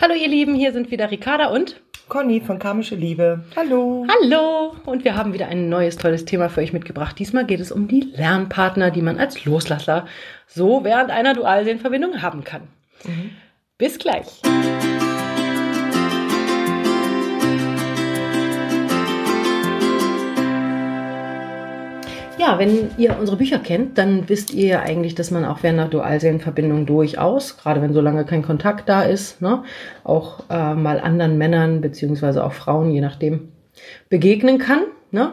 [0.00, 3.44] Hallo ihr Lieben, hier sind wieder Ricarda und Conny von Karmische Liebe.
[3.54, 4.04] Hallo.
[4.08, 7.16] Hallo und wir haben wieder ein neues tolles Thema für euch mitgebracht.
[7.16, 10.06] Diesmal geht es um die Lernpartner, die man als Loslasser
[10.48, 12.62] so während einer Dualseelenverbindung haben kann.
[13.04, 13.30] Mhm.
[13.78, 14.42] Bis gleich.
[22.36, 25.78] Ja, wenn ihr unsere Bücher kennt, dann wisst ihr ja eigentlich, dass man auch während
[25.78, 29.62] der Dualseelenverbindung durchaus, gerade wenn so lange kein Kontakt da ist, ne,
[30.02, 33.52] auch äh, mal anderen Männern beziehungsweise auch Frauen, je nachdem,
[34.08, 34.80] begegnen kann,
[35.12, 35.32] ne,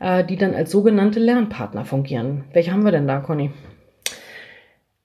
[0.00, 2.44] äh, die dann als sogenannte Lernpartner fungieren.
[2.54, 3.50] Welche haben wir denn da, Conny?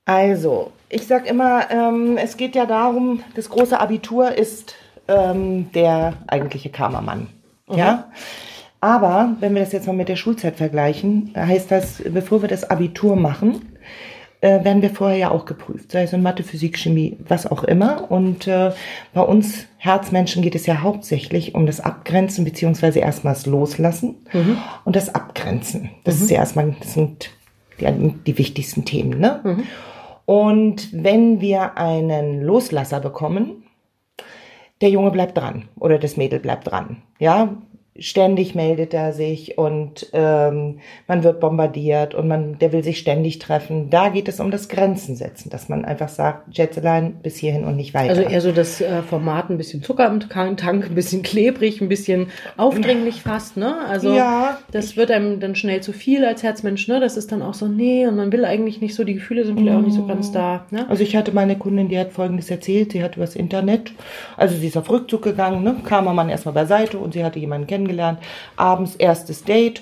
[0.06, 4.76] Also, ich sag immer, ähm, es geht ja darum, das große Abitur ist
[5.10, 7.28] ähm, der eigentliche Karmamann.
[7.68, 7.78] Mhm.
[7.78, 8.12] Ja.
[8.84, 12.70] Aber wenn wir das jetzt mal mit der Schulzeit vergleichen, heißt das, bevor wir das
[12.70, 13.78] Abitur machen,
[14.42, 17.64] äh, werden wir vorher ja auch geprüft, sei es in Mathe, Physik, Chemie, was auch
[17.64, 18.12] immer.
[18.12, 18.74] Und äh,
[19.14, 24.58] bei uns Herzmenschen geht es ja hauptsächlich um das Abgrenzen beziehungsweise erstmals Loslassen mhm.
[24.84, 25.92] und das Abgrenzen.
[26.04, 26.24] Das mhm.
[26.24, 27.30] ist ja erstmal, das sind
[27.80, 29.18] die, die wichtigsten Themen.
[29.18, 29.40] Ne?
[29.46, 29.64] Mhm.
[30.26, 33.64] Und wenn wir einen Loslasser bekommen,
[34.82, 36.98] der Junge bleibt dran oder das Mädel bleibt dran.
[37.18, 37.56] Ja,
[37.98, 43.38] ständig meldet er sich und ähm, man wird bombardiert und man, der will sich ständig
[43.38, 43.92] treffen.
[43.92, 47.76] Da geht es um das Grenzen setzen, dass man einfach sagt, Schätzelein, bis hierhin und
[47.76, 48.10] nicht weiter.
[48.10, 50.20] Also eher so das äh, Format ein bisschen Zucker im
[50.58, 52.28] Tank, ein bisschen klebrig, ein bisschen
[52.58, 53.86] aufdringlich fast, ne?
[53.88, 57.00] Also ja, das wird einem dann schnell zu viel als Herzmensch, ne?
[57.00, 59.60] Das ist dann auch so, nee, und man will eigentlich nicht so, die Gefühle sind
[59.60, 60.66] vielleicht auch nicht so ganz da.
[60.72, 60.90] Ne?
[60.90, 63.92] Also ich hatte meine Kundin, die hat folgendes erzählt, sie hat übers Internet,
[64.36, 65.76] also sie ist auf Rückzug gegangen, ne?
[65.84, 68.20] kam man erstmal beiseite und sie hatte jemanden kennengelernt, kennengelernt.
[68.56, 69.82] Abends erstes Date.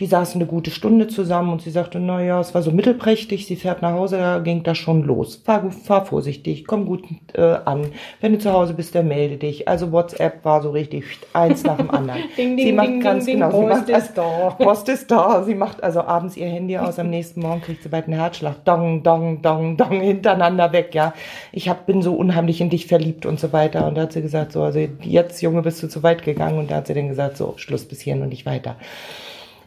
[0.00, 3.46] Die saßen eine gute Stunde zusammen und sie sagte, na ja, es war so mittelprächtig.
[3.46, 5.42] Sie fährt nach Hause, da ging das schon los.
[5.44, 7.02] Fahr, fahr vorsichtig, komm gut
[7.34, 7.88] äh, an.
[8.20, 9.66] Wenn du zu Hause bist, dann melde dich.
[9.66, 12.20] Also WhatsApp war so richtig eins nach dem anderen.
[12.36, 13.50] ding, ding, sie macht ding, ganz genau.
[13.50, 14.50] Post macht, ist da.
[14.58, 15.42] Post ist da.
[15.42, 17.00] Sie macht also abends ihr Handy aus.
[17.00, 18.64] Am nächsten Morgen kriegt sie bald einen Herzschlag.
[18.64, 20.94] Dong, dong, dong, dong, hintereinander weg.
[20.94, 21.12] Ja,
[21.50, 23.88] ich hab, bin so unheimlich in dich verliebt und so weiter.
[23.88, 26.58] Und da hat sie gesagt, so, also jetzt, Junge, bist du zu weit gegangen.
[26.60, 28.76] Und da hat sie dann gesagt, so, Schluss bis hierhin und nicht weiter.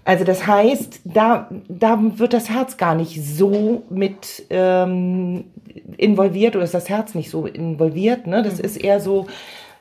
[0.04, 5.46] Also das heißt, da, da wird das Herz gar nicht so mit ähm,
[5.98, 8.26] involviert oder ist das Herz nicht so involviert.
[8.26, 8.42] Ne?
[8.42, 8.66] Das mhm.
[8.66, 9.28] ist eher so,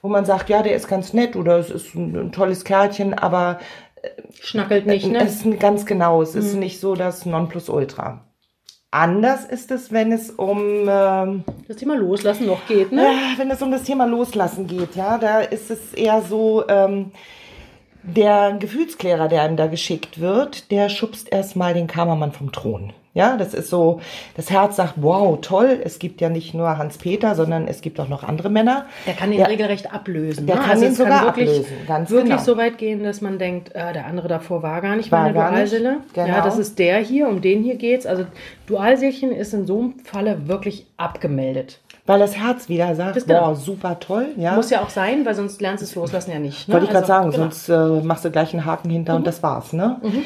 [0.03, 3.15] wo man sagt, ja, der ist ganz nett oder es ist ein, ein tolles Kerlchen,
[3.15, 3.61] aber
[4.03, 4.09] äh,
[4.41, 5.23] schnackelt nicht, ne?
[5.25, 6.41] Es ist ganz genau, es mhm.
[6.41, 8.25] ist nicht so das Nonplusultra.
[8.93, 13.03] Anders ist es, wenn es um ähm, das Thema Loslassen noch geht, ne?
[13.03, 17.13] Äh, wenn es um das Thema Loslassen geht, ja, da ist es eher so, ähm,
[18.03, 22.93] der Gefühlsklärer, der einem da geschickt wird, der schubst erstmal den Kammermann vom Thron.
[23.13, 24.01] Ja, das ist so,
[24.37, 28.09] das Herz sagt, wow, toll, es gibt ja nicht nur Hans-Peter, sondern es gibt auch
[28.09, 28.87] noch andere Männer.
[29.05, 30.47] Der kann ihn der, regelrecht ablösen.
[30.47, 30.63] Der ne?
[30.63, 32.43] kann also ihn sogar kann wirklich, ablösen, ganz Wirklich genau.
[32.43, 35.35] so weit gehen, dass man denkt, äh, der andere davor war gar nicht war meine
[35.35, 35.97] Dualseele.
[36.15, 36.29] Genau.
[36.29, 38.07] Ja, das ist der hier, um den hier geht's.
[38.07, 38.27] Also
[38.67, 41.81] Dualseelchen ist in so einem Falle wirklich abgemeldet.
[42.11, 43.55] Weil das Herz wieder sagt, das boah, genau.
[43.55, 44.31] super toll.
[44.37, 44.57] Ja.
[44.57, 46.67] Muss ja auch sein, weil sonst lernst du es loslassen ja nicht.
[46.67, 46.75] Ne?
[46.75, 47.43] Wollte ich gerade also, sagen, genau.
[47.45, 49.19] sonst äh, machst du gleich einen Haken hinter mhm.
[49.19, 49.73] und das war's.
[49.73, 50.01] Ne?
[50.03, 50.25] Mhm.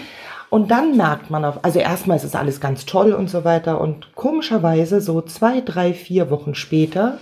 [0.48, 3.82] Und dann merkt man auf, also erstmal ist es alles ganz toll und so weiter.
[3.82, 7.18] Und komischerweise, so zwei, drei, vier Wochen später,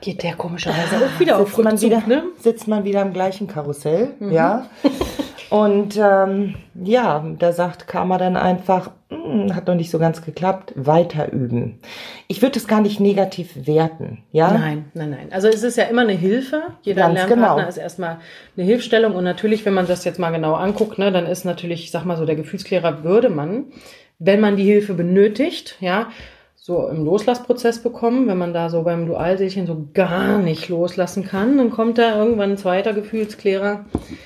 [0.00, 2.22] geht der komischerweise auch wieder auf Rückzug, man wieder, ne?
[2.40, 4.32] Sitzt man wieder im gleichen Karussell, mhm.
[4.32, 4.66] ja.
[5.54, 10.72] Und ähm, ja, da sagt Karma dann einfach, hm, hat noch nicht so ganz geklappt,
[10.74, 11.78] weiter üben.
[12.26, 14.52] Ich würde es gar nicht negativ werten, ja?
[14.52, 15.28] Nein, nein, nein.
[15.30, 16.64] Also es ist ja immer eine Hilfe.
[16.82, 17.68] Jeder ganz Lernpartner genau.
[17.68, 18.18] ist erstmal
[18.56, 21.84] eine Hilfstellung und natürlich, wenn man das jetzt mal genau anguckt, ne, dann ist natürlich,
[21.84, 23.66] ich sag mal so, der Gefühlsklärer würde man,
[24.18, 26.08] wenn man die Hilfe benötigt, ja,
[26.66, 28.26] so im Loslassprozess bekommen.
[28.26, 32.52] Wenn man da so beim Dualseelchen so gar nicht loslassen kann, dann kommt da irgendwann
[32.52, 33.84] ein zweiter Gefühlsklärer,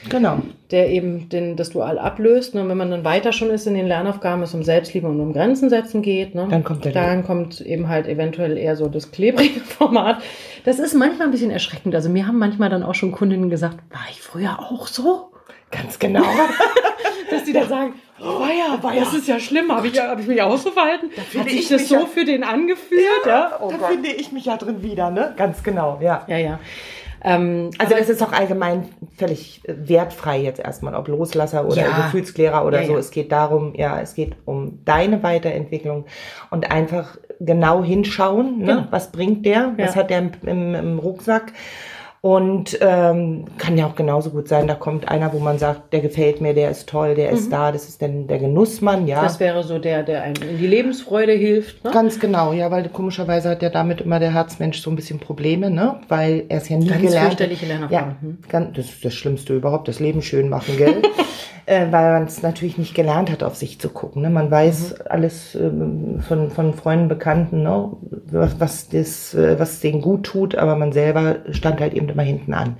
[0.08, 0.38] genau.
[0.70, 2.54] der eben den, das Dual ablöst.
[2.54, 5.32] Und wenn man dann weiter schon ist in den Lernaufgaben, es um Selbstliebe und um
[5.32, 9.10] Grenzen setzen geht, ne, dann kommt der dann kommt eben halt eventuell eher so das
[9.10, 10.18] klebrige Format.
[10.64, 11.92] Das ist manchmal ein bisschen erschreckend.
[11.96, 15.32] Also mir haben manchmal dann auch schon Kundinnen gesagt, war ich früher auch so?
[15.72, 16.22] Ganz genau.
[17.30, 19.70] Dass die dann sagen, Oh ja, das ist ja schlimm.
[19.72, 21.10] Habe ich, hab ich mich auch so verhalten?
[21.14, 23.00] Da Hat sich das so ja, für den angefühlt?
[23.24, 23.58] Ja, ja?
[23.60, 23.90] Oh da Gott.
[23.90, 25.34] finde ich mich ja drin wieder, ne?
[25.36, 26.24] Ganz genau, ja.
[26.26, 26.58] Ja, ja.
[27.22, 31.96] Ähm, also das ist auch allgemein völlig wertfrei jetzt erstmal, ob Loslasser oder ja.
[31.96, 32.92] Gefühlsklärer oder ja, so.
[32.94, 32.98] Ja.
[32.98, 36.06] Es geht darum, ja, es geht um deine Weiterentwicklung
[36.50, 38.66] und einfach genau hinschauen, ne?
[38.66, 38.86] Genau.
[38.90, 41.52] was bringt der, was hat der im, im, im Rucksack
[42.20, 46.00] Und ähm, kann ja auch genauso gut sein, da kommt einer, wo man sagt, der
[46.00, 47.36] gefällt mir, der ist toll, der mhm.
[47.36, 49.22] ist da, das ist denn der Genussmann, ja.
[49.22, 51.84] Das wäre so der, der einem in die Lebensfreude hilft.
[51.84, 51.92] Ne?
[51.92, 55.70] Ganz genau, ja, weil komischerweise hat ja damit immer der Herzmensch so ein bisschen Probleme,
[55.70, 56.00] ne?
[56.08, 57.90] Weil er es ja nie ganz gelernt hat.
[57.90, 58.38] Ja, hm.
[58.48, 61.02] ganz, das ist das Schlimmste überhaupt, das Leben schön machen, gell?
[61.68, 64.22] äh, weil man es natürlich nicht gelernt hat, auf sich zu gucken.
[64.22, 64.30] Ne?
[64.30, 64.96] Man weiß mhm.
[65.08, 67.92] alles ähm, von, von Freunden, Bekannten, ne?
[68.30, 72.22] was, was, das, äh, was denen gut tut, aber man selber stand halt eben immer
[72.22, 72.78] hinten an.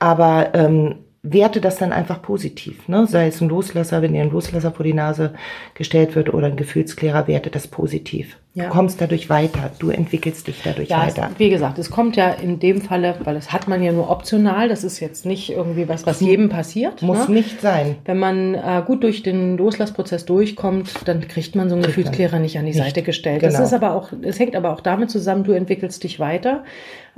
[0.00, 0.96] Aber ähm,
[1.32, 2.88] werte das dann einfach positiv.
[2.88, 3.06] Ne?
[3.06, 5.34] Sei es ein Loslasser, wenn dir ein Loslasser vor die Nase
[5.74, 8.36] gestellt wird oder ein Gefühlsklärer, werte das positiv.
[8.54, 8.64] Ja.
[8.64, 11.30] Du kommst dadurch weiter, du entwickelst dich dadurch ja, weiter.
[11.32, 14.10] Es, wie gesagt, es kommt ja in dem Falle, weil das hat man ja nur
[14.10, 17.02] optional, das ist jetzt nicht irgendwie was, was jedem passiert.
[17.02, 17.34] Muss ne?
[17.34, 17.96] nicht sein.
[18.04, 22.38] Wenn man äh, gut durch den Loslassprozess durchkommt, dann kriegt man so einen kriegt Gefühlsklärer
[22.40, 22.82] nicht an die nicht.
[22.82, 23.40] Seite gestellt.
[23.40, 23.52] Genau.
[23.52, 26.64] Das ist aber auch, es hängt aber auch damit zusammen, du entwickelst dich weiter.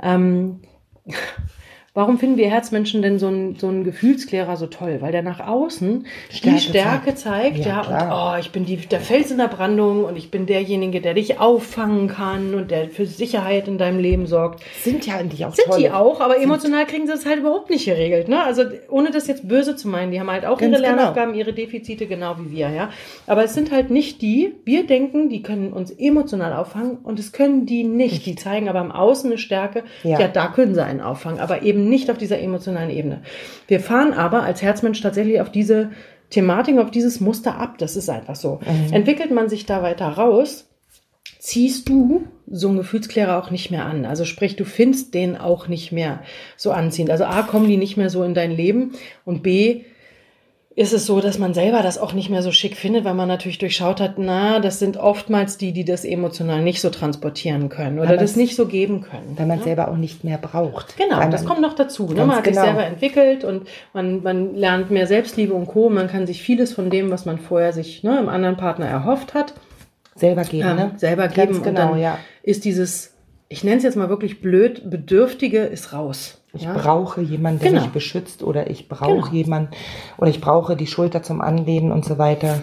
[0.01, 0.59] Ähm,
[1.93, 4.99] Warum finden wir Herzmenschen denn so einen, so einen Gefühlsklärer so toll?
[5.01, 8.63] Weil der nach außen Stärke die Stärke zeigt, zeigt ja, ja und oh, ich bin
[8.63, 12.71] die, der Fels in der Brandung und ich bin derjenige, der dich auffangen kann und
[12.71, 14.63] der für Sicherheit in deinem Leben sorgt.
[14.81, 15.81] Sind ja eigentlich auch Sind tolle.
[15.81, 18.29] die auch, aber Sind emotional kriegen sie das halt überhaupt nicht geregelt.
[18.29, 18.41] Ne?
[18.41, 20.95] Also ohne das jetzt böse zu meinen, die haben halt auch Ganz ihre genau.
[20.95, 21.43] Lernaufgaben, genau.
[21.43, 22.89] ihre Defizite, genau wie wir, ja.
[23.27, 27.33] Aber es sind halt nicht die, wir denken, die können uns emotional auffangen und das
[27.33, 28.25] können die nicht.
[28.25, 31.63] Die zeigen aber im Außen eine Stärke, ja, ja da können sie einen auffangen, aber
[31.63, 33.21] eben eben nicht auf dieser emotionalen Ebene.
[33.67, 35.91] Wir fahren aber als Herzmensch tatsächlich auf diese
[36.29, 37.77] Thematik, auf dieses Muster ab.
[37.77, 38.59] Das ist einfach so.
[38.61, 38.93] Mhm.
[38.93, 40.69] Entwickelt man sich da weiter raus,
[41.39, 44.05] ziehst du so einen Gefühlsklärer auch nicht mehr an.
[44.05, 46.21] Also sprich, du findest den auch nicht mehr
[46.55, 47.09] so anziehend.
[47.09, 48.91] Also A, kommen die nicht mehr so in dein Leben
[49.25, 49.83] und B,
[50.73, 53.27] ist es so, dass man selber das auch nicht mehr so schick findet, weil man
[53.27, 57.99] natürlich durchschaut hat, na, das sind oftmals die, die das emotional nicht so transportieren können
[57.99, 59.33] oder das nicht so geben können.
[59.35, 59.65] Weil man ja?
[59.65, 60.95] selber auch nicht mehr braucht.
[60.95, 62.07] Genau, das kommt noch dazu.
[62.07, 62.25] Ne?
[62.25, 62.61] Man hat genau.
[62.61, 65.89] sich selber entwickelt und man, man lernt mehr Selbstliebe und Co.
[65.89, 69.33] Man kann sich vieles von dem, was man vorher sich ne, im anderen Partner erhofft
[69.33, 69.53] hat,
[70.15, 70.69] selber geben.
[70.69, 70.91] Ähm, ne?
[70.95, 71.63] Selber Ganz geben.
[71.63, 72.17] Genau, und dann ja.
[72.43, 73.13] ist dieses,
[73.51, 76.41] ich nenne es jetzt mal wirklich blöd, Bedürftige ist raus.
[76.53, 76.73] Ich ja.
[76.73, 77.81] brauche jemanden, der genau.
[77.83, 79.33] mich beschützt oder ich brauche genau.
[79.33, 79.71] jemanden
[80.17, 82.61] oder ich brauche die Schulter zum Anlehnen und so weiter.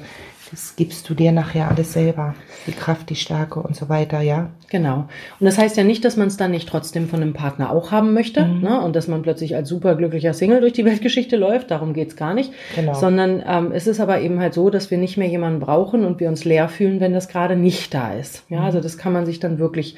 [0.50, 2.34] Das gibst du dir nachher alles selber.
[2.66, 4.48] Die Kraft, die Stärke und so weiter, ja.
[4.70, 5.06] Genau.
[5.38, 7.92] Und das heißt ja nicht, dass man es dann nicht trotzdem von einem Partner auch
[7.92, 8.62] haben möchte mhm.
[8.62, 8.80] ne?
[8.80, 11.70] und dass man plötzlich als superglücklicher Single durch die Weltgeschichte läuft.
[11.70, 12.50] Darum geht's gar nicht.
[12.74, 12.94] Genau.
[12.94, 16.18] Sondern ähm, es ist aber eben halt so, dass wir nicht mehr jemanden brauchen und
[16.18, 18.44] wir uns leer fühlen, wenn das gerade nicht da ist.
[18.48, 18.64] Ja, mhm.
[18.64, 19.96] also das kann man sich dann wirklich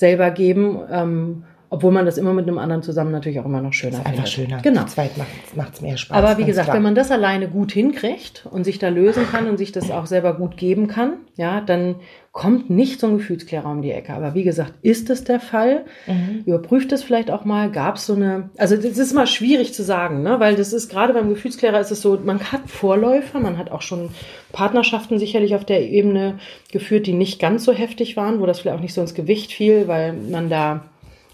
[0.00, 0.80] selber geben.
[0.90, 4.12] Ähm, obwohl man das immer mit einem anderen zusammen natürlich auch immer noch schöner findet.
[4.12, 4.60] Einfach schöner.
[4.60, 4.82] Genau.
[4.82, 5.12] Zu zweit
[5.54, 6.16] macht es mehr Spaß.
[6.16, 6.76] Aber wie gesagt, klar.
[6.76, 10.06] wenn man das alleine gut hinkriegt und sich da lösen kann und sich das auch
[10.06, 11.94] selber gut geben kann, ja, dann
[12.32, 14.14] kommt nicht so ein Gefühlsklärer um die Ecke.
[14.14, 15.84] Aber wie gesagt, ist das der Fall?
[16.06, 16.44] Mhm.
[16.46, 17.72] Überprüft das vielleicht auch mal.
[17.72, 20.38] Gab es so eine, also das ist immer schwierig zu sagen, ne?
[20.38, 23.82] weil das ist gerade beim Gefühlsklärer ist es so, man hat Vorläufer, man hat auch
[23.82, 24.10] schon
[24.52, 26.38] Partnerschaften sicherlich auf der Ebene
[26.70, 29.52] geführt, die nicht ganz so heftig waren, wo das vielleicht auch nicht so ins Gewicht
[29.52, 30.84] fiel, weil man da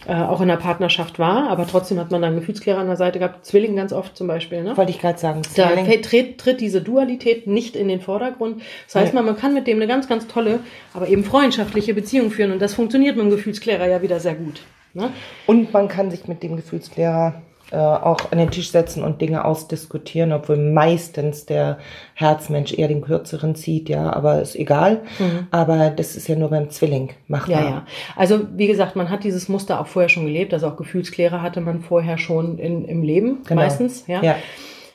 [0.09, 3.19] äh, auch in der Partnerschaft war, aber trotzdem hat man dann Gefühlsklärer an der Seite
[3.19, 4.63] gehabt, Zwilling ganz oft zum Beispiel.
[4.63, 4.77] Ne?
[4.77, 5.43] Wollte ich gerade sagen.
[5.57, 5.71] Da
[6.01, 8.63] tritt, tritt diese Dualität nicht in den Vordergrund.
[8.87, 9.15] Das heißt, ja.
[9.17, 10.61] man, man kann mit dem eine ganz, ganz tolle,
[10.95, 14.63] aber eben freundschaftliche Beziehung führen und das funktioniert mit dem Gefühlsklärer ja wieder sehr gut.
[14.95, 15.11] Ne?
[15.47, 19.45] Und man kann sich mit dem Gefühlsklärer äh, auch an den Tisch setzen und Dinge
[19.45, 21.79] ausdiskutieren, obwohl meistens der
[22.15, 25.03] Herzmensch eher den kürzeren zieht, ja, aber ist egal.
[25.19, 25.49] Mhm.
[25.51, 27.63] Aber das ist ja nur beim Zwilling machbar.
[27.63, 27.87] Ja, ja.
[28.15, 31.61] Also wie gesagt, man hat dieses Muster auch vorher schon gelebt, also auch Gefühlsklärer hatte
[31.61, 33.63] man vorher schon in, im Leben, genau.
[33.63, 34.23] meistens, ja.
[34.23, 34.37] ja.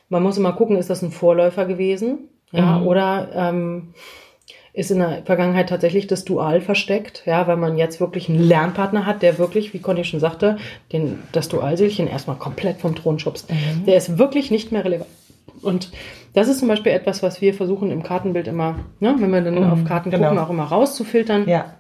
[0.07, 2.88] Man muss immer gucken, ist das ein Vorläufer gewesen, ja, mhm.
[2.88, 3.93] oder ähm,
[4.74, 9.06] ist in der Vergangenheit tatsächlich das Dual versteckt, ja, weil man jetzt wirklich einen Lernpartner
[9.06, 10.58] hat, der wirklich, wie Conny schon sagte,
[10.94, 13.51] den, das Dualseelchen erstmal komplett vom Thron schubst.
[13.51, 13.86] Mhm.
[13.86, 15.10] Der ist wirklich nicht mehr relevant.
[15.62, 15.92] Und
[16.34, 19.56] das ist zum Beispiel etwas, was wir versuchen im Kartenbild immer, ne, wenn wir dann
[19.56, 20.30] mhm, auf Karten genau.
[20.30, 21.48] gucken, auch immer rauszufiltern.
[21.48, 21.75] Ja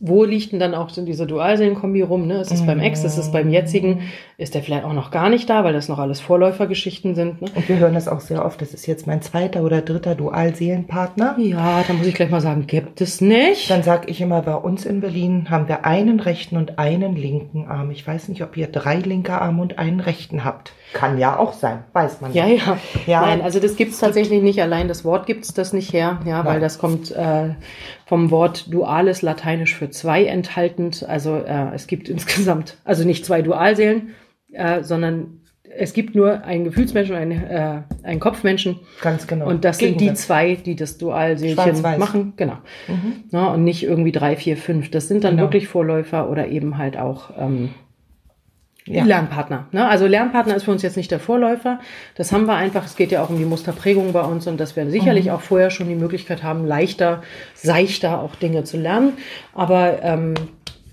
[0.00, 2.28] wo liegt denn dann auch so diese Dualseelenkombi rum?
[2.28, 2.40] Ne?
[2.40, 2.66] Ist es mhm.
[2.66, 4.02] beim Ex, ist es beim jetzigen?
[4.36, 7.42] Ist der vielleicht auch noch gar nicht da, weil das noch alles Vorläufergeschichten sind?
[7.42, 7.48] Ne?
[7.52, 8.62] Und wir hören das auch sehr oft.
[8.62, 11.34] Das ist jetzt mein zweiter oder dritter Dualseelenpartner.
[11.38, 13.68] Ja, da muss ich gleich mal sagen, gibt es nicht.
[13.70, 17.66] Dann sage ich immer, bei uns in Berlin haben wir einen rechten und einen linken
[17.66, 17.90] Arm.
[17.90, 20.72] Ich weiß nicht, ob ihr drei linke Arme und einen rechten habt.
[20.92, 22.32] Kann ja auch sein, weiß man.
[22.32, 22.78] Ja, ja.
[23.06, 23.20] ja.
[23.22, 24.62] Nein, also das gibt es tatsächlich nicht.
[24.62, 27.50] Allein das Wort gibt es das nicht her, ja, weil das kommt äh,
[28.08, 31.04] vom Wort duales, lateinisch für zwei enthaltend.
[31.06, 34.14] Also äh, es gibt insgesamt, also nicht zwei Dualseelen,
[34.52, 38.80] äh, sondern es gibt nur einen Gefühlsmenschen und einen, äh, einen Kopfmenschen.
[39.02, 39.46] Ganz genau.
[39.46, 42.32] Und das sind die zwei, die das Dualseelchen machen.
[42.36, 42.56] Genau.
[42.88, 43.24] Mhm.
[43.30, 44.90] Ja, und nicht irgendwie drei, vier, fünf.
[44.90, 45.42] Das sind dann genau.
[45.42, 47.74] wirklich Vorläufer oder eben halt auch ähm,
[48.90, 49.04] ja.
[49.04, 49.66] Lernpartner.
[49.72, 49.86] Ne?
[49.88, 51.78] Also Lernpartner ist für uns jetzt nicht der Vorläufer.
[52.14, 52.84] Das haben wir einfach.
[52.84, 55.32] Es geht ja auch um die Musterprägung bei uns und dass wir sicherlich mhm.
[55.32, 57.22] auch vorher schon die Möglichkeit haben, leichter,
[57.54, 59.14] seichter auch Dinge zu lernen.
[59.54, 60.34] Aber ähm,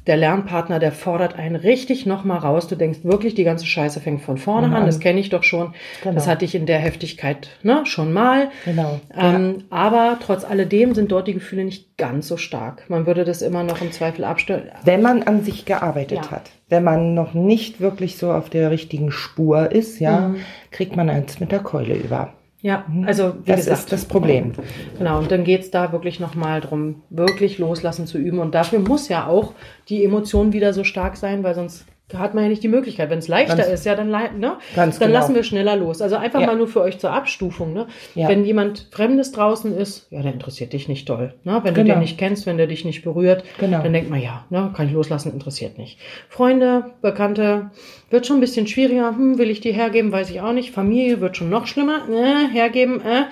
[0.08, 2.68] der Lernpartner, der fordert einen richtig nochmal raus.
[2.68, 4.74] Du denkst wirklich, die ganze Scheiße fängt von vorne mhm.
[4.76, 4.86] an.
[4.86, 5.74] Das kenne ich doch schon.
[6.04, 6.16] Genau.
[6.16, 8.50] Das hatte ich in der Heftigkeit ne, schon mal.
[8.66, 9.00] Genau.
[9.18, 9.66] Ähm, ja.
[9.70, 12.90] Aber trotz alledem sind dort die Gefühle nicht ganz so stark.
[12.90, 14.70] Man würde das immer noch im Zweifel abstellen.
[14.84, 16.32] Wenn man an sich gearbeitet ja.
[16.32, 20.38] hat, wenn man noch nicht wirklich so auf der richtigen Spur ist, ja, mhm.
[20.72, 22.34] kriegt man eins mit der Keule über.
[22.66, 23.08] Ja, mhm.
[23.08, 24.54] also das gesagt, ist das Problem.
[24.98, 28.40] Genau, und dann geht's da wirklich nochmal drum, wirklich loslassen zu üben.
[28.40, 29.54] Und dafür muss ja auch
[29.88, 33.10] die Emotion wieder so stark sein, weil sonst hat man ja nicht die Möglichkeit.
[33.10, 34.58] Wenn es leichter ganz, ist, ja, dann, ne?
[34.76, 35.08] dann genau.
[35.08, 36.02] lassen wir schneller los.
[36.02, 36.48] Also einfach ja.
[36.48, 37.74] mal nur für euch zur Abstufung.
[37.74, 37.88] Ne?
[38.14, 38.30] Ja.
[38.30, 41.34] Wenn jemand Fremdes draußen ist, ja, der interessiert dich nicht toll.
[41.44, 41.60] Ne?
[41.64, 41.88] Wenn genau.
[41.88, 43.82] du den nicht kennst, wenn der dich nicht berührt, genau.
[43.82, 45.98] dann denkt man, ja, ne, kann ich loslassen, interessiert nicht.
[46.30, 47.72] Freunde, Bekannte,
[48.12, 49.10] wird schon ein bisschen schwieriger.
[49.10, 50.72] Hm, will ich die hergeben, weiß ich auch nicht.
[50.72, 52.08] Familie wird schon noch schlimmer.
[52.08, 53.24] Äh, hergeben, äh.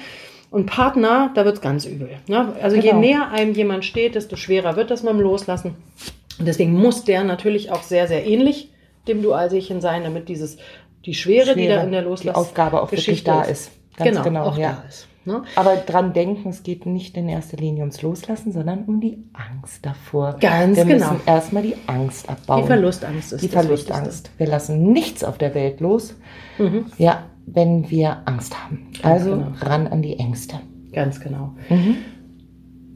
[0.50, 2.10] Und Partner, da wird's ganz übel.
[2.28, 2.54] Ne?
[2.62, 3.00] Also je genau.
[3.00, 5.76] näher einem jemand steht, desto schwerer wird das mit dem Loslassen.
[6.40, 8.72] Und deswegen muss der natürlich auch sehr, sehr ähnlich
[9.08, 10.58] dem Dualseechen sein, damit dieses,
[11.06, 13.72] die Schwere, Schwere die da in der Loslass die Aufgabe auch Geschichte wirklich da ist.
[13.98, 14.82] Ganz genau, genau auch ja.
[14.82, 15.08] da ist.
[15.26, 15.44] Ne?
[15.56, 19.86] Aber dran denken, es geht nicht in erster Linie ums Loslassen, sondern um die Angst
[19.86, 20.36] davor.
[20.42, 21.14] Ganz Wir genau.
[21.14, 22.62] müssen erstmal die Angst abbauen.
[22.62, 24.32] Die Verlustangst ist Die Verlustangst.
[24.38, 26.16] Wir lassen nichts auf der Welt los,
[26.58, 26.88] mhm.
[26.98, 28.90] ja, wenn wir Angst haben.
[29.02, 29.52] Ganz also genau.
[29.62, 30.60] ran an die Ängste.
[30.92, 31.54] Ganz genau.
[31.70, 31.98] Mhm.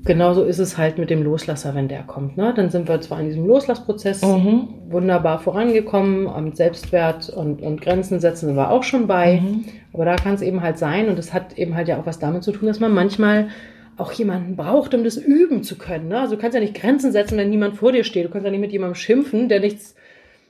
[0.08, 2.38] Genauso ist es halt mit dem Loslasser, wenn der kommt.
[2.38, 2.54] Ne?
[2.56, 4.70] Dann sind wir zwar in diesem Loslassprozess mhm.
[4.88, 9.42] wunderbar vorangekommen, am Selbstwert und, und Grenzen setzen wir auch schon bei.
[9.42, 9.66] Mhm.
[9.92, 12.20] Aber da kann es eben halt sein, und das hat eben halt ja auch was
[12.20, 13.50] damit zu tun, dass man manchmal
[13.98, 16.08] auch jemanden braucht, um das üben zu können.
[16.08, 16.22] Ne?
[16.22, 18.26] Also du kannst ja nicht Grenzen setzen, wenn niemand vor dir steht.
[18.26, 19.96] Du kannst ja nicht mit jemandem schimpfen, der nichts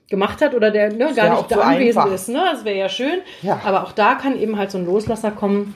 [0.08, 2.14] gemacht hat oder der ne, gar nicht da anwesend einfach.
[2.14, 2.30] ist.
[2.30, 2.42] Ne?
[2.52, 3.20] Das wäre ja schön.
[3.42, 3.60] Ja.
[3.66, 5.76] Aber auch da kann eben halt so ein Loslasser kommen,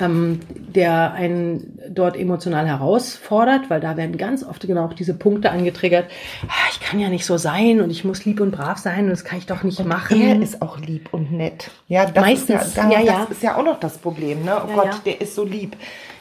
[0.00, 0.40] ähm,
[0.74, 6.06] der einen dort emotional herausfordert, weil da werden ganz oft genau auch diese Punkte angetriggert.
[6.46, 9.10] Ah, ich kann ja nicht so sein und ich muss lieb und brav sein und
[9.10, 10.20] das kann ich doch nicht und machen.
[10.20, 11.70] Er ist auch lieb und nett.
[11.88, 13.20] Ja, das Meistens, ist ja, da, ja, ja.
[13.20, 14.44] Das ist ja auch noch das Problem.
[14.44, 14.52] Ne?
[14.64, 15.76] Oh ja, Gott, der ist so lieb.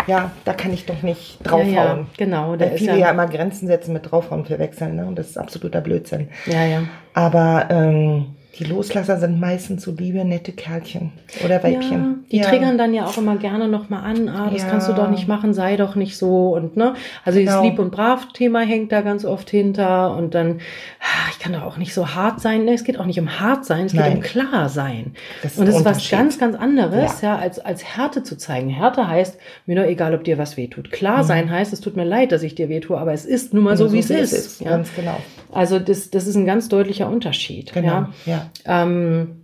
[0.07, 2.07] Ja, da kann ich doch nicht draufhauen.
[2.17, 2.57] Genau.
[2.57, 4.95] Weil viele ja, ja immer Grenzen setzen mit draufhauen verwechseln.
[4.95, 5.05] Ne?
[5.05, 6.29] Und das ist absoluter Blödsinn.
[6.45, 6.83] Ja, ja.
[7.13, 11.11] Aber ähm, die Loslasser sind meistens so liebe, nette Kerlchen
[11.45, 11.91] oder Weibchen.
[11.91, 12.49] Ja, die ja.
[12.49, 14.69] triggern dann ja auch immer gerne nochmal an, ah, das ja.
[14.69, 16.95] kannst du doch nicht machen, sei doch nicht so und ne.
[17.23, 17.51] Also genau.
[17.51, 20.59] dieses Lieb- und Brav-Thema hängt da ganz oft hinter und dann,
[20.99, 22.65] ach, ich kann doch auch nicht so hart sein.
[22.65, 24.05] Ne, es geht auch nicht um hart sein, es Nein.
[24.05, 25.13] geht um klar sein.
[25.43, 28.69] Das und das ist was ganz, ganz anderes, ja, als, als Härte zu zeigen.
[28.69, 29.37] Härte heißt,
[29.67, 30.91] mir doch egal, ob dir was wehtut.
[30.91, 31.27] Klar mhm.
[31.27, 33.77] sein heißt, es tut mir leid, dass ich dir wehtue, aber es ist nun mal
[33.77, 34.33] so, so wie es ist.
[34.33, 34.61] ist.
[34.61, 34.71] Ja?
[34.71, 35.17] Ganz genau.
[35.51, 37.73] Also das, das ist ein ganz deutlicher Unterschied.
[37.73, 38.07] Genau.
[38.25, 38.49] Ja.
[38.65, 38.83] ja.
[38.83, 39.39] Ähm,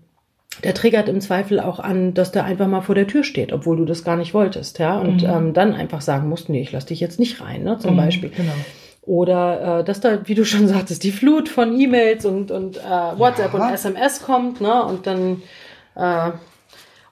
[0.64, 3.78] der triggert im Zweifel auch an, dass der einfach mal vor der Tür steht, obwohl
[3.78, 5.30] du das gar nicht wolltest, ja, und mhm.
[5.30, 7.98] ähm, dann einfach sagen musst, nee, ich lass dich jetzt nicht rein, ne, zum mhm,
[7.98, 8.30] Beispiel.
[8.30, 8.54] Genau.
[9.02, 12.82] Oder äh, dass da, wie du schon sagtest, die Flut von E-Mails und, und äh,
[12.82, 13.68] WhatsApp ja.
[13.68, 15.42] und SMS kommt, ne, und dann
[15.96, 16.32] äh,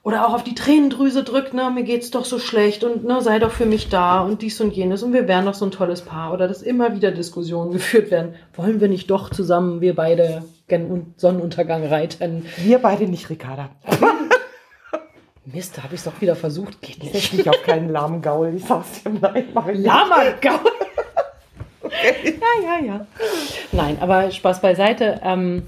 [0.04, 3.38] oder auch auf die Tränendrüse drückt, ne, mir geht's doch so schlecht und ne, sei
[3.38, 6.02] doch für mich da und dies und jenes und wir wären doch so ein tolles
[6.02, 8.34] Paar oder dass immer wieder Diskussionen geführt werden.
[8.54, 12.44] Wollen wir nicht doch zusammen, wir beide gen Sonnenuntergang reiten?
[12.58, 13.70] Wir beide nicht, Ricarda.
[15.46, 17.32] Mist, da habe ich es doch wieder versucht, geht nicht.
[17.32, 20.58] Ich auf keinen lahmen Gaul, ich sag's dir, nein, mach ich Lama Gaul?
[21.82, 22.38] okay.
[22.40, 23.06] Ja, ja, ja.
[23.72, 25.20] Nein, aber Spaß beiseite.
[25.22, 25.62] Ähm,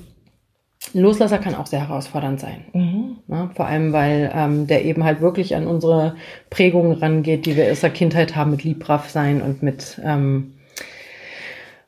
[1.01, 2.65] Loslasser kann auch sehr herausfordernd sein.
[2.73, 3.17] Mhm.
[3.29, 6.17] Ja, vor allem, weil ähm, der eben halt wirklich an unsere
[6.51, 10.55] Prägungen rangeht, die wir aus der Kindheit haben, mit Liebbrav sein und mit ähm,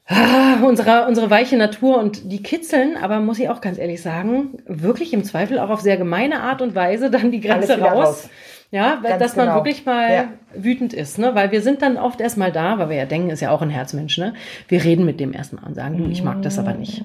[0.06, 4.58] ah, unserer, unsere weiche Natur und die kitzeln, aber muss ich auch ganz ehrlich sagen,
[4.66, 8.06] wirklich im Zweifel auch auf sehr gemeine Art und Weise dann die Grenze raus.
[8.06, 8.28] raus.
[8.70, 9.56] Ja, Ganz dass man genau.
[9.56, 10.24] wirklich mal ja.
[10.54, 11.34] wütend ist, ne?
[11.34, 13.70] Weil wir sind dann oft erstmal da, weil wir ja denken, ist ja auch ein
[13.70, 14.34] Herzmensch, ne?
[14.68, 17.02] Wir reden mit dem erstmal und sagen, du, ich mag das aber nicht.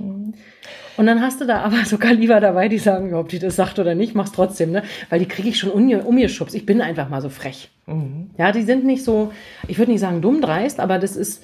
[0.98, 3.80] Und dann hast du da aber sogar lieber dabei, die sagen, ob die das sagt
[3.80, 4.84] oder nicht, mach's trotzdem, ne?
[5.10, 6.56] Weil die kriege ich schon umgeschubst.
[6.56, 7.70] Ich bin einfach mal so frech.
[7.86, 8.32] Mhm.
[8.38, 9.32] Ja, die sind nicht so,
[9.68, 11.44] ich würde nicht sagen dumm dreist, aber das ist,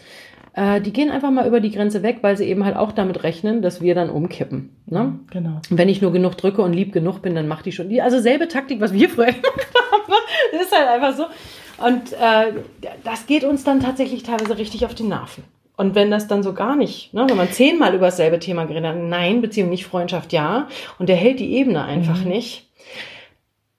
[0.53, 3.23] äh, die gehen einfach mal über die Grenze weg, weil sie eben halt auch damit
[3.23, 4.75] rechnen, dass wir dann umkippen.
[4.85, 5.19] Ne?
[5.31, 5.61] Genau.
[5.69, 8.01] Und wenn ich nur genug drücke und lieb genug bin, dann macht die schon die.
[8.01, 9.43] Also selbe Taktik, was wir früher gemacht
[9.91, 10.11] haben.
[10.11, 10.15] Ne?
[10.51, 11.25] Das ist halt einfach so.
[11.85, 15.43] Und äh, das geht uns dann tatsächlich teilweise richtig auf die Nerven.
[15.79, 18.89] Und wenn das dann so gar nicht, ne, wenn man zehnmal über dasselbe Thema geredet
[18.89, 20.67] hat, nein, Beziehung nicht, Freundschaft ja,
[20.97, 22.31] und der hält die Ebene einfach mhm.
[22.31, 22.69] nicht,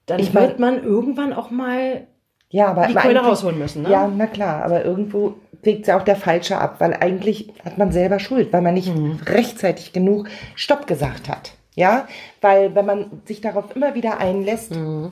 [0.07, 2.07] dann ich wird man irgendwann auch mal
[2.49, 3.83] ja, aber, die Keule rausholen müssen.
[3.83, 3.91] Ne?
[3.91, 7.91] Ja, na klar, aber irgendwo kriegt ja auch der Falsche ab, weil eigentlich hat man
[7.91, 9.19] selber Schuld, weil man nicht mhm.
[9.27, 11.51] rechtzeitig genug Stopp gesagt hat.
[11.75, 12.07] Ja,
[12.41, 15.11] weil wenn man sich darauf immer wieder einlässt, mhm.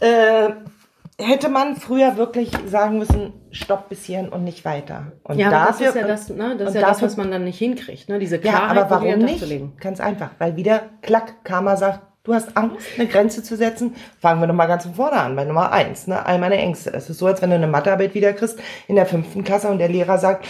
[0.00, 0.48] äh,
[1.22, 5.12] hätte man früher wirklich sagen müssen, stopp bis hierhin und nicht weiter.
[5.24, 7.16] Und ja, aber dafür, das ist ja, das, ne, das, ist ja dafür, das, was
[7.16, 8.18] man dann nicht hinkriegt, ne?
[8.18, 8.76] diese Klarheit.
[8.76, 9.80] Ja, aber warum nicht?
[9.80, 13.94] Ganz einfach, weil wieder klack, Karma sagt, du hast Angst, eine Grenze zu setzen.
[14.20, 16.24] Fangen wir nochmal ganz von vorne an, bei Nummer eins, ne?
[16.24, 16.92] all meine Ängste.
[16.92, 19.88] Es ist so, als wenn du eine Mathearbeit wiederkriegst in der fünften Klasse und der
[19.88, 20.46] Lehrer sagt,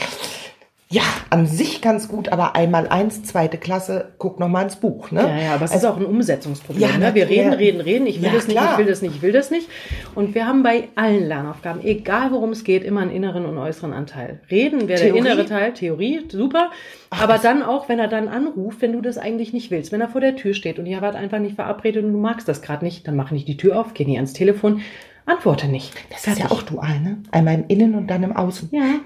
[0.93, 5.11] ja, an sich ganz gut, aber einmal eins, zweite Klasse, guck noch mal ins Buch.
[5.11, 5.23] Ne?
[5.23, 6.87] Ja, ja, aber es also, ist auch ein Umsetzungsproblem.
[6.87, 7.15] Ja, ne?
[7.15, 8.73] Wir reden, reden, reden, ich will ja, das nicht, klar.
[8.73, 9.69] ich will das nicht, ich will das nicht.
[10.15, 13.95] Und wir haben bei allen Lernaufgaben, egal worum es geht, immer einen inneren und äußeren
[13.95, 14.41] Anteil.
[14.51, 16.71] Reden wäre der innere Teil, Theorie, super.
[17.09, 20.03] Ach, aber dann auch, wenn er dann anruft, wenn du das eigentlich nicht willst, wenn
[20.03, 22.61] er vor der Tür steht und ihr wart einfach nicht verabredet und du magst das
[22.61, 24.83] gerade nicht, dann mach nicht die Tür auf, geh nie ans Telefon,
[25.25, 25.95] antworte nicht.
[26.11, 26.45] Das Fertig.
[26.45, 27.23] ist ja auch dual, ne?
[27.31, 28.69] Einmal im Innen und dann im Außen.
[28.73, 29.01] Ja.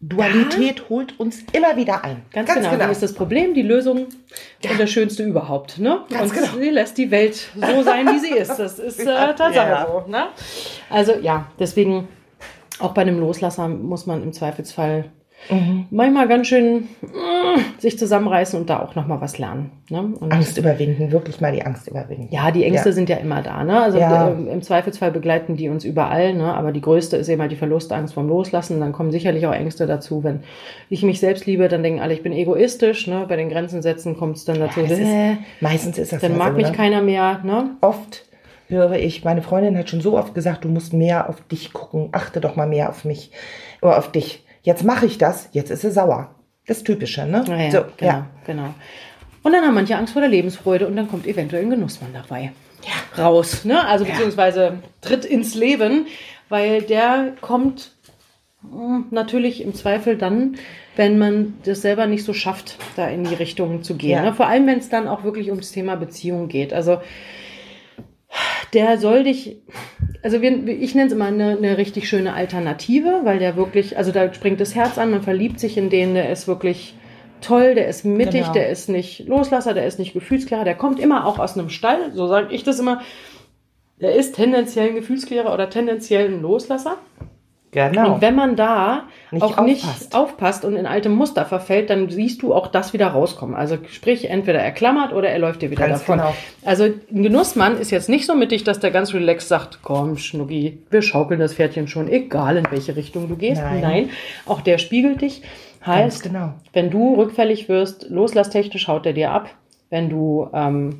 [0.00, 0.88] Dualität ja.
[0.90, 2.22] holt uns immer wieder ein.
[2.32, 2.70] Ganz, Ganz genau.
[2.70, 2.82] genau.
[2.82, 4.06] Dann ist das Problem die Lösung
[4.62, 4.70] ja.
[4.70, 5.78] und das Schönste überhaupt.
[5.78, 6.02] Ne?
[6.08, 6.56] Ganz und genau.
[6.56, 8.56] sie lässt die Welt so sein, wie sie ist.
[8.56, 9.86] Das ist äh, Tatsache ja.
[9.86, 10.08] so.
[10.08, 10.26] Ne?
[10.88, 12.06] Also ja, deswegen
[12.78, 15.10] auch bei einem Loslasser muss man im Zweifelsfall
[15.50, 15.86] Mhm.
[15.90, 19.70] Manchmal ganz schön äh, sich zusammenreißen und da auch nochmal was lernen.
[19.88, 20.12] Ne?
[20.28, 22.28] Angst überwinden, wirklich mal die Angst überwinden.
[22.30, 22.94] Ja, die Ängste ja.
[22.94, 23.64] sind ja immer da.
[23.64, 23.80] Ne?
[23.80, 24.28] Also ja.
[24.28, 26.34] äh, im Zweifelsfall begleiten die uns überall.
[26.34, 26.52] Ne?
[26.52, 28.80] Aber die größte ist eben halt die Verlustangst vom Loslassen.
[28.80, 30.22] Dann kommen sicherlich auch Ängste dazu.
[30.22, 30.40] Wenn
[30.90, 33.06] ich mich selbst liebe, dann denken alle, ich bin egoistisch.
[33.06, 33.24] Ne?
[33.26, 34.80] Bei den Grenzen setzen kommt es dann dazu.
[34.80, 36.72] Ja, ist, meistens ist das Dann mag so, mich ne?
[36.72, 37.40] keiner mehr.
[37.42, 37.70] Ne?
[37.80, 38.24] Oft
[38.68, 42.10] höre ich, meine Freundin hat schon so oft gesagt, du musst mehr auf dich gucken,
[42.12, 43.30] achte doch mal mehr auf mich
[43.80, 46.34] oder auf dich jetzt mache ich das, jetzt ist sie sauer.
[46.66, 47.42] Das Typische, ne?
[47.48, 48.26] Ja, ja, so, genau, ja.
[48.46, 48.74] genau.
[49.42, 52.52] Und dann haben manche Angst vor der Lebensfreude und dann kommt eventuell ein Genussmann dabei
[52.84, 53.24] ja.
[53.24, 53.86] raus, ne?
[53.86, 56.06] Also beziehungsweise tritt ins Leben,
[56.50, 57.92] weil der kommt
[58.60, 60.56] hm, natürlich im Zweifel dann,
[60.96, 64.22] wenn man das selber nicht so schafft, da in die Richtung zu gehen.
[64.22, 64.34] Ne?
[64.34, 66.74] Vor allem, wenn es dann auch wirklich ums Thema Beziehung geht.
[66.74, 67.00] Also
[68.74, 69.62] der soll dich,
[70.22, 74.12] also wir, ich nenne es immer eine, eine richtig schöne Alternative, weil der wirklich, also
[74.12, 76.94] da springt das Herz an, man verliebt sich in den, der ist wirklich
[77.40, 78.52] toll, der ist mittig, genau.
[78.52, 82.12] der ist nicht Loslasser, der ist nicht gefühlsklar, der kommt immer auch aus einem Stall,
[82.14, 83.02] so sage ich das immer.
[84.00, 86.98] Der ist tendenziell ein Gefühlsklärer oder tendenziell ein Loslasser.
[87.70, 88.14] Genau.
[88.14, 89.66] Und wenn man da nicht auch aufpasst.
[89.66, 93.54] nicht aufpasst und in alte Muster verfällt, dann siehst du auch das wieder rauskommen.
[93.54, 96.18] Also sprich, entweder er klammert oder er läuft dir wieder ganz davon.
[96.18, 96.34] Genau.
[96.64, 100.78] Also ein Genussmann ist jetzt nicht so mittig, dass der ganz relaxed sagt, komm Schnucki,
[100.88, 103.60] wir schaukeln das Pferdchen schon, egal in welche Richtung du gehst.
[103.60, 104.10] Nein, Nein
[104.46, 105.42] auch der spiegelt dich.
[105.84, 106.54] Heißt, genau.
[106.72, 109.50] wenn du rückfällig wirst, loslasstechnisch haut er dir ab.
[109.90, 110.98] Wenn du ähm,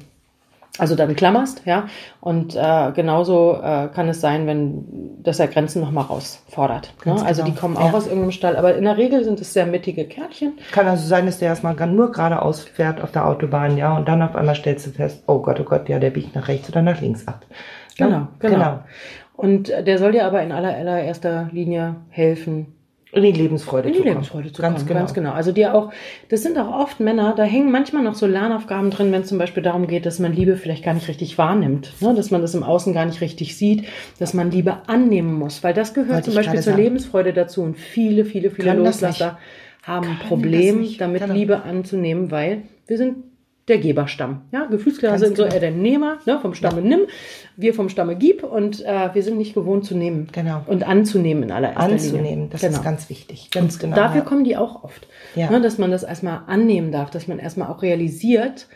[0.78, 1.86] also dann klammerst, ja.
[2.20, 6.94] Und äh, genauso äh, kann es sein, wenn dass er Grenzen nochmal rausfordert.
[7.04, 7.12] Ne?
[7.12, 7.54] Also genau.
[7.54, 7.94] die kommen auch ja.
[7.94, 10.54] aus irgendeinem Stall, aber in der Regel sind es sehr mittige Kärtchen.
[10.72, 14.22] Kann also sein, dass der erstmal nur geradeaus fährt auf der Autobahn, ja, und dann
[14.22, 16.82] auf einmal stellst du fest, oh Gott, oh Gott, ja, der biegt nach rechts oder
[16.82, 17.44] nach links ab.
[17.96, 18.06] Ja?
[18.06, 18.78] Genau, genau, genau.
[19.36, 22.77] Und der soll dir aber in aller, allererster Linie helfen,
[23.12, 24.88] in die Lebensfreude in die zu Lebensfreude zu ganz kommen.
[24.88, 25.00] Genau.
[25.00, 25.32] Ganz genau.
[25.32, 25.92] Also die auch,
[26.28, 29.38] das sind auch oft Männer, da hängen manchmal noch so Lernaufgaben drin, wenn es zum
[29.38, 32.14] Beispiel darum geht, dass man Liebe vielleicht gar nicht richtig wahrnimmt, ne?
[32.14, 33.86] dass man das im Außen gar nicht richtig sieht,
[34.18, 36.82] dass man Liebe annehmen muss, weil das gehört Wollte zum Beispiel zur sagen.
[36.82, 39.38] Lebensfreude dazu und viele, viele, viele Können Loslasser
[39.82, 43.16] haben ein Problem, damit Liebe anzunehmen, weil wir sind
[43.68, 44.42] der Geberstamm.
[44.52, 45.48] Ja, Gefühlsklärer sind genau.
[45.48, 46.86] so eher der Nehmer, ne, vom Stamme ja.
[46.86, 47.00] nimm,
[47.56, 50.28] wir vom Stamme gib und äh, wir sind nicht gewohnt zu nehmen.
[50.32, 50.62] Genau.
[50.66, 52.18] Und anzunehmen in allererster anzunehmen, Linie.
[52.20, 52.74] Anzunehmen, das genau.
[52.74, 53.50] ist ganz wichtig.
[53.50, 53.96] Ganz genau.
[53.96, 54.26] Dafür ja.
[54.26, 55.06] kommen die auch oft.
[55.34, 55.50] Ja.
[55.50, 58.68] Ne, dass man das erstmal annehmen darf, dass man erstmal auch realisiert,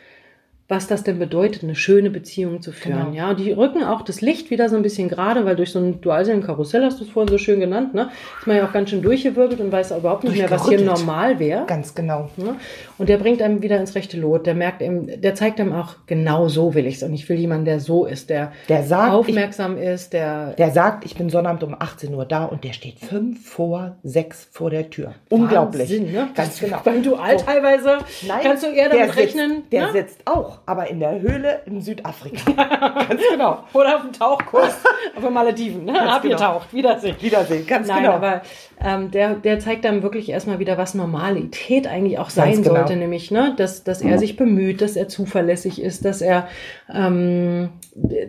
[0.69, 3.13] was das denn bedeutet, eine schöne Beziehung zu führen.
[3.13, 3.17] Genau.
[3.17, 6.01] Ja, die rücken auch das Licht wieder so ein bisschen gerade, weil durch so ein
[6.01, 9.03] Dualseelenkarussell, hast du es vorhin so schön genannt, ne, ist man ja auch ganz schön
[9.03, 11.67] durchgewirbelt und weiß überhaupt nicht mehr, was hier normal wäre.
[11.67, 12.31] Ganz genau.
[12.37, 12.57] Ja?
[12.99, 14.47] Und der bringt einem wieder ins rechte Lot.
[14.47, 17.03] Der merkt eben, der zeigt einem auch, genau so will ich's.
[17.03, 20.55] Und ich will jemanden, der so ist, der, der sagt, aufmerksam ich, ist, der.
[20.55, 24.49] Der sagt, ich bin Sonnabend um 18 Uhr da und der steht fünf vor sechs
[24.51, 25.15] vor der Tür.
[25.29, 25.91] Unglaublich.
[25.91, 26.29] Wahnsinn, ne?
[26.35, 26.81] Ganz genau.
[26.85, 27.45] Beim Dual so.
[27.45, 29.51] teilweise Nein, kannst du eher damit der rechnen.
[29.51, 29.93] Sitzt, der ne?
[29.93, 32.53] sitzt auch, aber in der Höhle in Südafrika.
[33.09, 33.65] ganz genau.
[33.73, 34.75] Oder auf dem Tauchkurs
[35.17, 35.85] auf den Malediven.
[35.85, 36.01] Ne?
[36.01, 36.71] Abgetaucht.
[36.71, 36.89] Genau.
[36.89, 37.17] Wiedersehen.
[37.21, 38.15] Wiedersehen, ganz Nein, genau.
[38.15, 38.43] Aber
[38.85, 42.77] ähm, der, der zeigt dann wirklich erstmal wieder, was Normalität eigentlich auch sein genau.
[42.77, 46.49] sollte, nämlich, ne, dass, dass er sich bemüht, dass er zuverlässig ist, dass er
[46.93, 47.71] ähm,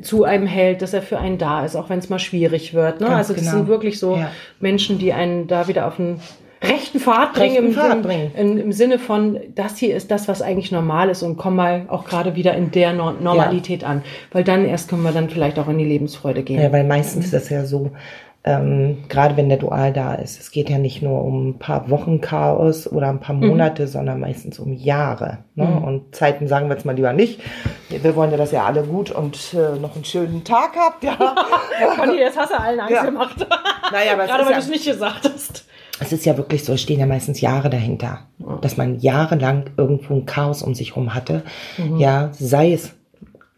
[0.01, 3.01] zu einem hält, dass er für einen da ist, auch wenn es mal schwierig wird.
[3.01, 3.09] Ne?
[3.09, 3.57] also das genau.
[3.57, 4.31] sind wirklich so ja.
[4.59, 6.19] Menschen, die einen da wieder auf einen
[6.63, 8.31] rechten Pfad bringen, rechten im, Pfad bringen.
[8.35, 11.85] Im, im, Sinne von, das hier ist das, was eigentlich normal ist und komm mal
[11.89, 13.89] auch gerade wieder in der no Normalität ja.
[13.89, 14.03] an.
[14.31, 16.61] Weil dann erst können wir dann vielleicht auch in die Lebensfreude gehen.
[16.61, 17.91] Ja, weil meistens ist das ja so,
[18.45, 20.39] ähm, gerade wenn der Dual da ist.
[20.39, 23.47] Es geht ja nicht nur um ein paar Wochen Chaos oder ein paar mhm.
[23.47, 23.87] Monate, mhm.
[23.87, 25.39] sondern meistens um Jahre.
[25.55, 25.65] Ne?
[25.65, 25.83] Mhm.
[25.83, 27.39] Und Zeiten sagen wir jetzt mal lieber nicht.
[27.89, 31.03] Wir wollen ja, dass ihr alle gut und äh, noch einen schönen Tag habt.
[31.03, 31.15] Ja.
[31.95, 33.03] Conny, jetzt hast du allen Angst ja.
[33.05, 33.47] gemacht.
[33.91, 35.65] Naja, aber gerade weil ja, du es nicht gesagt hast.
[36.03, 38.19] Es ist ja wirklich so, es stehen ja meistens Jahre dahinter,
[38.61, 41.43] dass man jahrelang irgendwo ein Chaos um sich herum hatte.
[41.77, 41.97] Mhm.
[41.97, 42.93] Ja, sei es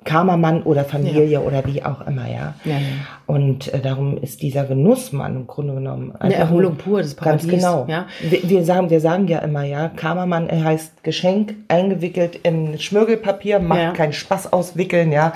[0.05, 1.39] Karmamann oder Familie ja.
[1.39, 2.53] oder wie auch immer, ja.
[2.63, 2.79] ja, ja.
[3.25, 7.47] Und äh, darum ist dieser Genussmann im Grunde genommen eine Erholung pur, das Paradies.
[7.47, 7.85] Ganz genau.
[7.89, 8.05] Ja.
[8.21, 13.95] Wir, wir, sagen, wir sagen ja immer, ja, Karmamann heißt Geschenk eingewickelt in Schmirgelpapier, macht
[13.95, 15.33] keinen Spaß auswickeln, ja.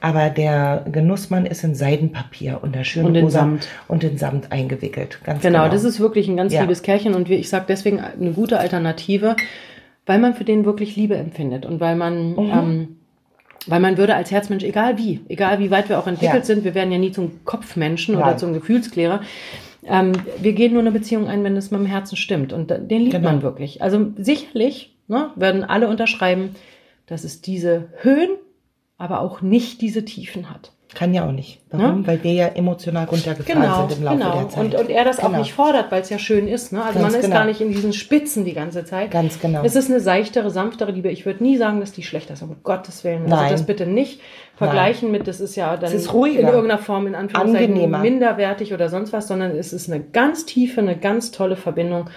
[0.00, 3.68] Aber der Genussmann ist in Seidenpapier und der schöne und in Rosa Samt.
[3.88, 5.18] und in Samt eingewickelt.
[5.24, 5.72] Ganz genau, genau.
[5.72, 9.36] das ist wirklich ein ganz liebes Kärchen und ich sage deswegen eine gute Alternative,
[10.06, 12.38] weil man für den wirklich Liebe empfindet und weil man mhm.
[12.38, 12.88] ähm,
[13.66, 16.44] weil man würde als Herzmensch, egal wie, egal wie weit wir auch entwickelt ja.
[16.44, 18.24] sind, wir werden ja nie zum Kopfmenschen Nein.
[18.24, 19.20] oder zum Gefühlsklärer.
[19.84, 22.52] Ähm, wir gehen nur eine Beziehung ein, wenn es mit dem Herzen stimmt.
[22.52, 23.30] Und den liebt genau.
[23.30, 23.82] man wirklich.
[23.82, 26.54] Also sicherlich ne, werden alle unterschreiben,
[27.06, 28.30] dass es diese Höhen,
[28.98, 30.72] aber auch nicht diese Tiefen hat.
[30.94, 31.60] Kann ja auch nicht.
[31.70, 32.00] Warum?
[32.00, 32.06] Ne?
[32.06, 34.38] Weil wir ja emotional runtergefahren genau, sind im Laufe genau.
[34.38, 34.64] der Zeit.
[34.64, 35.28] Und, und er das genau.
[35.28, 36.72] auch nicht fordert, weil es ja schön ist.
[36.72, 36.82] Ne?
[36.82, 37.36] Also Ganz man ist genau.
[37.36, 39.10] gar nicht in diesen Spitzen die ganze Zeit.
[39.10, 39.62] Ganz genau.
[39.64, 41.10] Es ist eine seichtere, sanftere Liebe.
[41.10, 42.42] Ich würde nie sagen, dass die schlechter ist.
[42.42, 43.24] Um Gottes Willen.
[43.24, 43.44] Also Nein.
[43.44, 44.20] Also das bitte nicht
[44.56, 45.18] vergleichen Nein.
[45.18, 47.98] mit, das ist ja dann ist in irgendeiner Form in Anführungszeichen Angenehmer.
[47.98, 52.08] minderwertig oder sonst was, sondern es ist eine ganz tiefe, eine ganz tolle Verbindung,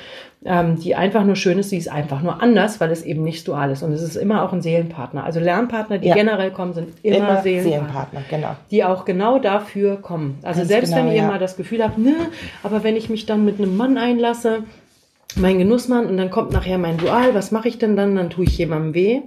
[0.44, 1.70] ähm, die einfach nur schön ist.
[1.70, 3.84] Sie ist einfach nur anders, weil es eben nicht dual ist.
[3.84, 5.24] Und es ist immer auch ein Seelenpartner.
[5.24, 6.16] Also Lernpartner, die ja.
[6.16, 8.56] generell kommen, sind immer, immer Seelenpartner, Seelenpartner genau.
[8.72, 10.40] die auch genau dafür kommen.
[10.42, 11.28] Also ganz selbst genau, wenn ihr ja.
[11.28, 12.16] mal das Gefühl habt, ne,
[12.64, 14.64] aber wenn ich mich dann mit einem Mann einlasse,
[15.36, 18.16] mein Genussmann, und dann kommt nachher mein Dual, was mache ich denn dann?
[18.16, 19.22] Dann tue ich jemandem weh.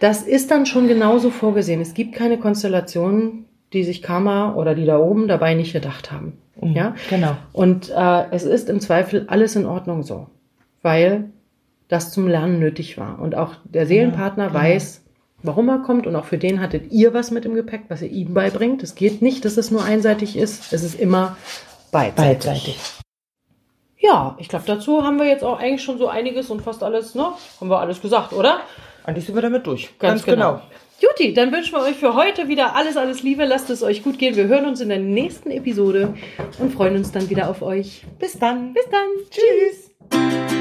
[0.00, 1.80] Das ist dann schon genauso vorgesehen.
[1.80, 6.38] Es gibt keine Konstellationen, die sich Karma oder die da oben dabei nicht gedacht haben.
[6.64, 7.36] Mhm, ja, genau.
[7.52, 10.26] Und äh, es ist im Zweifel alles in Ordnung so,
[10.82, 11.30] weil
[11.88, 13.18] das zum Lernen nötig war.
[13.20, 14.62] Und auch der Seelenpartner ja, genau.
[14.62, 15.02] weiß,
[15.42, 16.06] warum er kommt.
[16.06, 18.82] Und auch für den hattet ihr was mit im Gepäck, was ihr ihm beibringt.
[18.82, 20.72] Es geht nicht, dass es nur einseitig ist.
[20.72, 21.36] Es ist immer
[21.92, 22.46] beidseitig.
[22.46, 22.80] beidseitig.
[23.98, 27.14] Ja, ich glaube, dazu haben wir jetzt auch eigentlich schon so einiges und fast alles,
[27.14, 27.32] ne?
[27.60, 28.60] Haben wir alles gesagt, oder?
[29.04, 29.98] Eigentlich sind wir damit durch.
[29.98, 30.52] Ganz, Ganz genau.
[30.52, 30.62] genau.
[31.00, 33.44] Juti, dann wünschen wir euch für heute wieder alles, alles Liebe.
[33.44, 34.36] Lasst es euch gut gehen.
[34.36, 36.14] Wir hören uns in der nächsten Episode
[36.58, 38.02] und freuen uns dann wieder auf euch.
[38.18, 38.72] Bis dann.
[38.72, 39.08] Bis dann.
[39.30, 40.53] Tschüss.